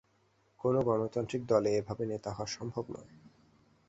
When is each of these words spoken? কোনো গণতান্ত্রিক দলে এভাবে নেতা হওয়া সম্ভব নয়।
কোনো 0.59 0.79
গণতান্ত্রিক 0.81 1.41
দলে 1.45 1.69
এভাবে 1.75 2.03
নেতা 2.05 2.29
হওয়া 2.31 2.47
সম্ভব 2.47 2.85
নয়। 2.89 3.09